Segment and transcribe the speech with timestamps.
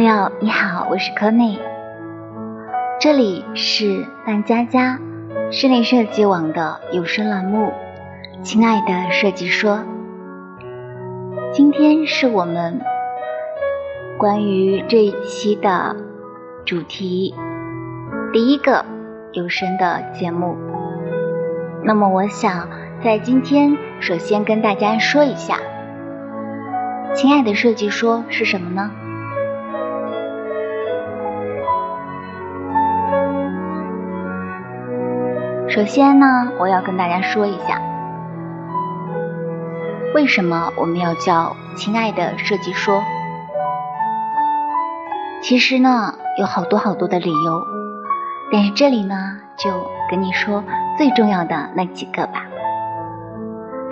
[0.00, 1.58] 朋友你好，我是柯内，
[2.98, 4.98] 这里是范佳佳
[5.52, 7.70] 室内设计网的有声栏目。
[8.42, 9.84] 亲爱的设计说，
[11.52, 12.80] 今天是我们
[14.16, 15.94] 关于这一期的
[16.64, 17.34] 主题
[18.32, 18.86] 第一个
[19.32, 20.56] 有声的节目。
[21.84, 22.70] 那么，我想
[23.04, 25.58] 在今天首先跟大家说一下，
[27.12, 28.90] 亲爱的设计说是什么呢？
[35.70, 36.26] 首先呢，
[36.58, 37.80] 我要跟大家说一下，
[40.16, 43.00] 为什么我们要叫亲爱的设计说？
[45.40, 47.64] 其实呢，有好多好多的理由，
[48.52, 49.14] 但是这里呢，
[49.56, 49.70] 就
[50.10, 50.64] 跟你说
[50.98, 52.46] 最重要的那几个吧。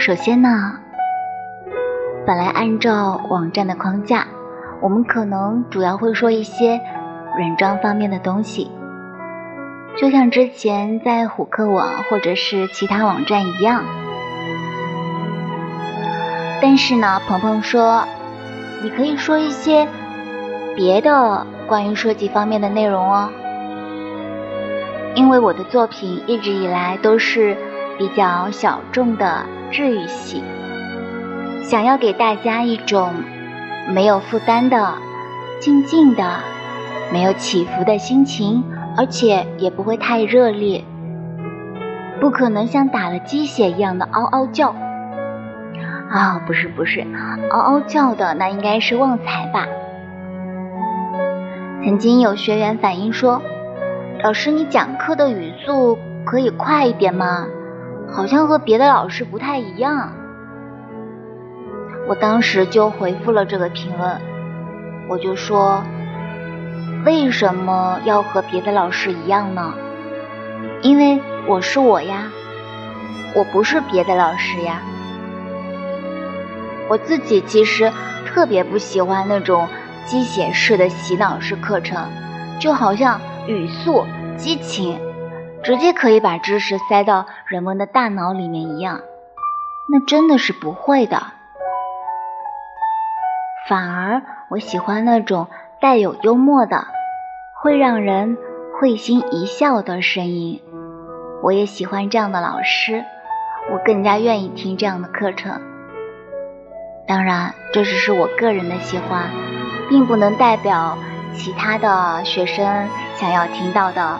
[0.01, 0.81] 首先呢，
[2.27, 4.27] 本来按照网站的框架，
[4.81, 6.81] 我们可能主要会说一些
[7.37, 8.69] 软装方面的东西。
[10.01, 13.83] 就像之前在虎克网或者是其他网站一样，
[16.63, 18.05] 但是呢，鹏鹏说，
[18.83, 19.89] 你可以说一些
[20.77, 23.29] 别的关于设计方面的内容哦，
[25.17, 27.57] 因为我的作品一直以来都是
[27.99, 30.45] 比较小众的治愈系，
[31.65, 33.13] 想要给大家一种
[33.89, 34.95] 没有负担的、
[35.59, 36.37] 静静的、
[37.13, 38.63] 没有起伏的心情。
[38.99, 40.85] 而且也不会太热烈，
[42.21, 44.75] 不可能像打了鸡血一样的嗷嗷叫。
[46.11, 47.07] 啊，不是不是，
[47.49, 49.67] 嗷嗷叫的那应该是旺财吧？
[51.85, 53.41] 曾经有学员反映说
[54.25, 57.47] ：“老师，你讲课的语速可以快一点吗？
[58.11, 60.13] 好像和别的老师不太一样。”
[62.09, 64.21] 我当时就回复了这个评论，
[65.09, 65.85] 我就说。
[67.05, 69.73] 为什么要和别的老师一样呢？
[70.83, 72.25] 因为我是我呀，
[73.35, 74.83] 我不是别的老师呀。
[76.89, 77.93] 我自己其实
[78.27, 79.69] 特别不喜欢那种
[80.07, 82.11] 鸡血式的洗脑式课程，
[82.59, 84.05] 就好像语速、
[84.37, 85.01] 激情，
[85.63, 89.01] 直接可以把知识塞到人们的大脑里面一样，
[89.89, 91.23] 那真的是不会的。
[93.69, 95.49] 反而我喜欢那种。
[95.81, 96.89] 带有幽默的，
[97.55, 98.37] 会让人
[98.81, 100.61] 会心一笑的声音，
[101.41, 103.05] 我也喜欢这样的老师，
[103.71, 105.61] 我更加愿意听这样的课程。
[107.07, 109.31] 当然，这只是我个人的喜欢，
[109.89, 110.99] 并不能代表
[111.35, 114.19] 其他的学生想要听到的，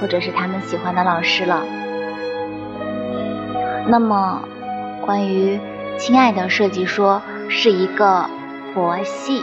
[0.00, 1.64] 或者是他们喜欢的老师了。
[3.88, 4.44] 那么，
[5.04, 5.58] 关于
[5.98, 8.30] 亲爱的设计说，是一个
[8.72, 9.42] 佛系、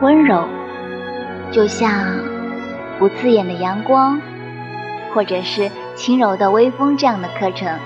[0.00, 0.44] 温柔。
[1.56, 1.90] 就像
[2.98, 4.20] 不刺眼的阳光，
[5.14, 7.78] 或者是轻柔的微风这样的课程，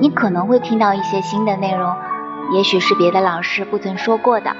[0.00, 1.94] 你可能会听到一些新的内容，
[2.50, 4.50] 也许是别的老师不曾说过的。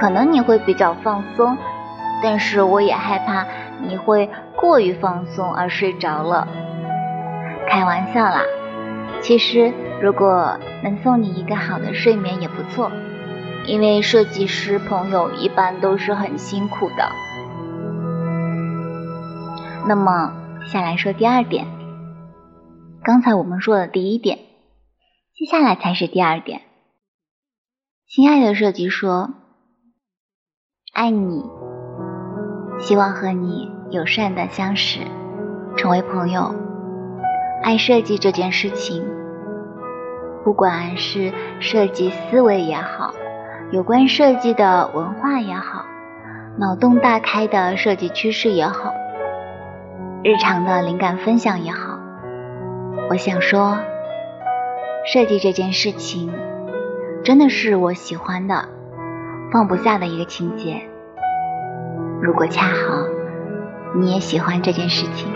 [0.00, 1.58] 可能你会比较放松，
[2.22, 3.44] 但是我也害怕
[3.86, 6.48] 你会过于放松而睡着了。
[7.68, 8.40] 开玩笑啦，
[9.20, 12.90] 其实如果能送你一个好的睡眠也不错。
[13.66, 17.10] 因为设计师朋友一般都是很辛苦的。
[19.86, 20.32] 那么，
[20.66, 21.66] 下来说第二点。
[23.02, 24.38] 刚才我们说的第一点，
[25.34, 26.62] 接下来才是第二点。
[28.06, 29.30] 亲爱的设计说
[30.92, 31.44] ：“爱你，
[32.78, 35.00] 希望和你友善的相识，
[35.76, 36.54] 成为朋友。
[37.62, 39.04] 爱设计这件事情，
[40.44, 43.14] 不管是设计思维也好。”
[43.70, 45.84] 有关设计的文化也好，
[46.58, 48.94] 脑洞大开的设计趋势也好，
[50.22, 51.98] 日常的灵感分享也好，
[53.10, 53.78] 我想说，
[55.06, 56.32] 设计这件事情
[57.24, 58.68] 真的是我喜欢的、
[59.52, 60.82] 放不下的一个情节。
[62.20, 62.74] 如果恰好
[63.96, 65.32] 你也喜欢这件事情，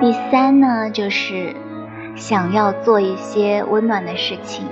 [0.00, 1.56] 第三呢，就是
[2.14, 4.66] 想要做一些温暖的事情。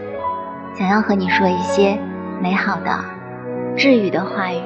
[0.74, 1.98] 想要和你说一些
[2.40, 2.90] 美好的、
[3.76, 4.60] 治愈的话语，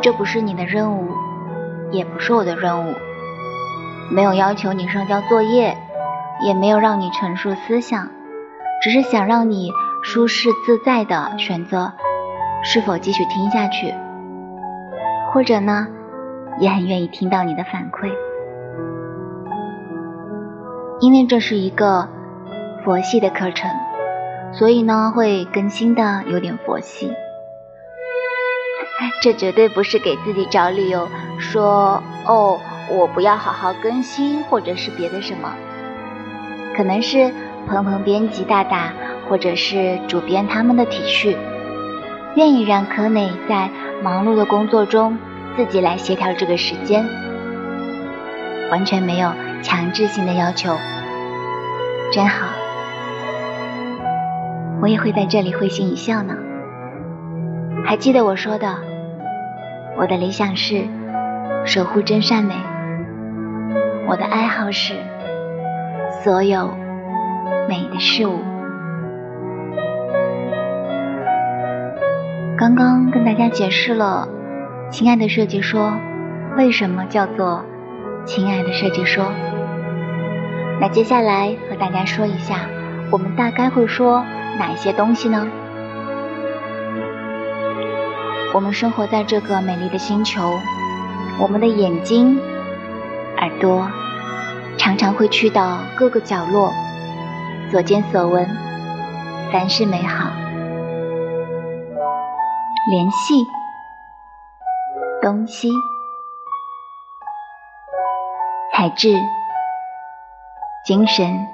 [0.00, 1.10] 这不是你的任务，
[1.90, 2.94] 也不是我的任务，
[4.10, 5.76] 没有要求你上交作业，
[6.42, 8.08] 也没有让你陈述思想，
[8.82, 9.70] 只是想让你
[10.02, 11.92] 舒适自在的选择
[12.62, 13.92] 是否继续听下去，
[15.32, 15.88] 或者呢，
[16.58, 18.10] 也很愿意听到你的反馈，
[21.00, 22.08] 因为这是一个
[22.82, 23.70] 佛系的课程。
[24.58, 27.12] 所以呢会更新的有点佛系。
[29.20, 31.08] 这绝对不是给自己找理由，
[31.38, 32.60] 说哦
[32.90, 35.54] 我不要好好更新，或者是别的什么，
[36.76, 37.32] 可能是
[37.66, 38.92] 鹏鹏编辑大大
[39.28, 41.36] 或者是主编他们的体恤，
[42.36, 43.70] 愿意让科内在
[44.02, 45.18] 忙碌的工作中
[45.56, 47.04] 自己来协调这个时间，
[48.70, 50.76] 完全没有强制性的要求，
[52.12, 52.46] 真好。
[54.84, 56.36] 我也会在这里会心一笑呢。
[57.86, 58.76] 还记得我说的，
[59.96, 60.84] 我的理想是
[61.64, 62.54] 守护真善美，
[64.06, 64.92] 我的爱好是
[66.22, 66.76] 所有
[67.66, 68.40] 美的事物。
[72.58, 74.28] 刚刚跟大家解释了
[74.90, 75.94] 《亲爱的设计说》
[76.58, 77.64] 为什么叫做
[78.26, 79.24] 《亲爱的设计说》，
[80.78, 82.56] 那接下来和大家说一下，
[83.10, 84.22] 我们大概会说。
[84.58, 85.46] 哪些东西呢？
[88.54, 90.60] 我们生活在这个美丽的星球，
[91.40, 92.38] 我们的眼睛、
[93.38, 93.90] 耳朵
[94.78, 96.72] 常常会去到各个角落，
[97.70, 98.48] 所见所闻，
[99.52, 100.30] 凡是美好，
[102.90, 103.44] 联系
[105.20, 105.72] 东西、
[108.72, 109.16] 材质、
[110.84, 111.53] 精神。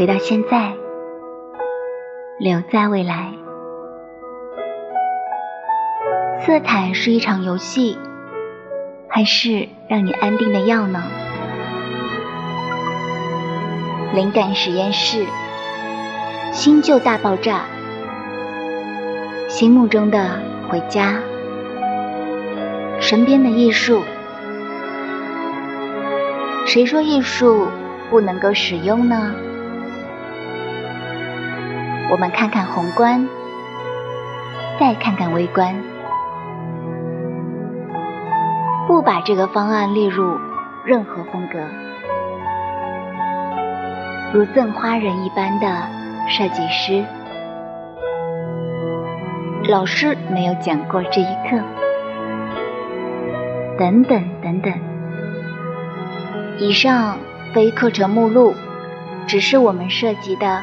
[0.00, 0.72] 回到现在，
[2.38, 3.34] 留在未来。
[6.40, 7.98] 色彩是一场游戏，
[9.08, 11.02] 还是让你安定的药呢？
[14.14, 15.26] 灵感实验室，
[16.50, 17.66] 新旧大爆炸，
[19.48, 21.18] 心目中的回家，
[23.00, 24.02] 身边的艺术。
[26.64, 27.68] 谁说艺术
[28.08, 29.34] 不能够使用呢？
[32.10, 33.28] 我们看看宏观，
[34.80, 35.76] 再看看微观，
[38.88, 40.36] 不把这个方案列入
[40.84, 41.60] 任何风格，
[44.34, 45.66] 如赠花人一般的
[46.28, 47.04] 设计师。
[49.68, 51.62] 老师没有讲过这一课，
[53.78, 54.74] 等等等等。
[56.58, 57.18] 以上
[57.54, 58.52] 非课程目录，
[59.28, 60.60] 只是我们涉及的。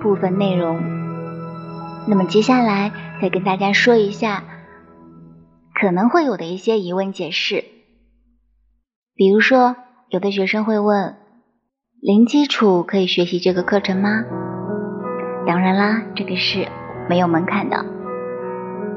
[0.00, 0.80] 部分内容，
[2.08, 4.42] 那么接下来再跟大家说一下
[5.74, 7.64] 可能会有的一些疑问解释。
[9.14, 9.76] 比如说，
[10.08, 11.16] 有的学生会问：
[12.00, 14.24] 零基础可以学习这个课程吗？
[15.46, 16.66] 当然啦，这个是
[17.08, 17.84] 没有门槛的。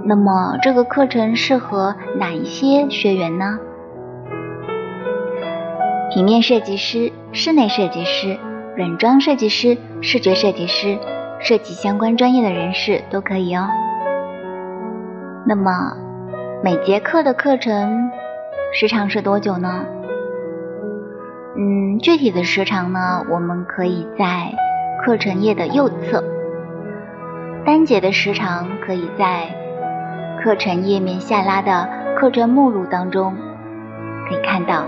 [0.05, 3.59] 那么这个课程适合哪一些学员呢？
[6.13, 8.39] 平面设计师、室内设计师。
[8.75, 10.99] 软装设计师、视觉设计师、
[11.39, 13.69] 设计相关专业的人士都可以哦。
[15.47, 15.71] 那么
[16.61, 18.11] 每节课的课程
[18.73, 19.85] 时长是多久呢？
[21.55, 24.51] 嗯，具体的时长呢，我们可以在
[25.05, 26.21] 课程页的右侧，
[27.65, 29.47] 单节的时长可以在
[30.43, 31.87] 课程页面下拉的
[32.19, 33.33] 课程目录当中
[34.27, 34.83] 可以看到。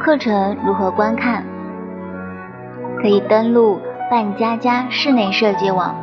[0.00, 1.44] 课程如何观看？
[3.00, 5.94] 可以登录半家家室内设计网，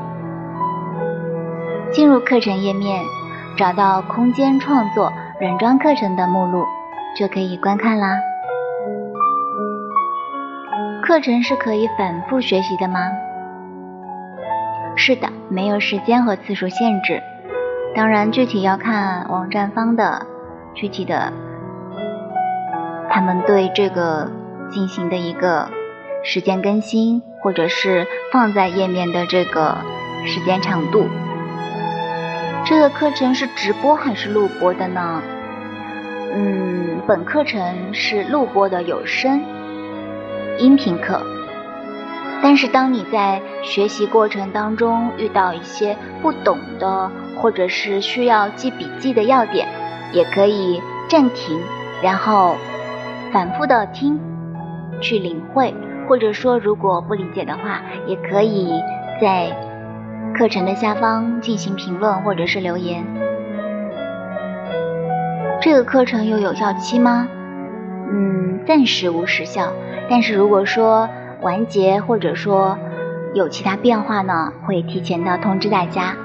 [1.91, 3.01] 进入课程页面，
[3.57, 6.65] 找到空间创作软装课程的目录，
[7.17, 8.15] 就可以观看啦。
[11.05, 12.99] 课程是可以反复学习的吗？
[14.95, 17.21] 是的，没有时间和次数限制。
[17.95, 20.25] 当然，具体要看网站方的
[20.73, 21.33] 具体的，
[23.09, 24.31] 他们对这个
[24.69, 25.67] 进行的一个。
[26.23, 29.77] 时间更新，或者是放在页面的这个
[30.25, 31.05] 时间长度。
[32.65, 35.21] 这个课程是直播还是录播的呢？
[36.33, 39.43] 嗯，本课程是录播的有声
[40.57, 41.21] 音频课。
[42.41, 49.67] 但是当你在学习过程当中遇到一些不懂的，或者是需要记笔记的要点，
[50.13, 51.59] 也可以暂停，
[52.01, 52.55] 然后
[53.33, 54.17] 反复的听，
[55.01, 55.73] 去领会。
[56.13, 58.79] 或者说，如果不理解的话，也可以
[59.19, 59.47] 在
[60.37, 63.03] 课程的下方进行评论或者是留言。
[65.59, 67.27] 这个课程有有效期吗？
[68.11, 69.73] 嗯，暂时无时效。
[70.07, 71.09] 但是如果说
[71.41, 72.77] 完结或者说
[73.33, 76.15] 有其他变化呢，会提前的通知大家。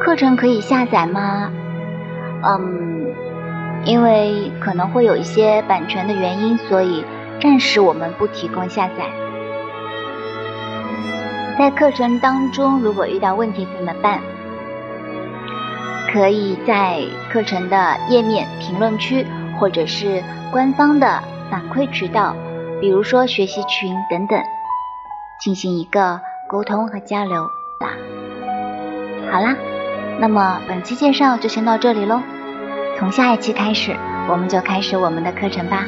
[0.00, 1.52] 课程可以下载吗？
[2.42, 3.12] 嗯，
[3.84, 7.04] 因为可能会有一些版权的原因，所以。
[7.40, 9.04] 暂时我们不提供下载，
[11.58, 14.20] 在课程当中，如果遇到问题怎么办？
[16.12, 19.26] 可以在课程的页面评论区，
[19.58, 20.22] 或者是
[20.52, 22.36] 官方的反馈渠道，
[22.80, 24.40] 比如说学习群等等，
[25.40, 27.42] 进行一个沟通和交流
[27.80, 27.90] 啦。
[29.30, 29.56] 好啦，
[30.20, 32.22] 那么本期介绍就先到这里喽。
[32.96, 33.96] 从下一期开始，
[34.28, 35.84] 我们就开始我们的课程吧。